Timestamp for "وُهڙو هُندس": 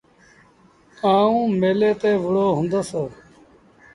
2.21-2.91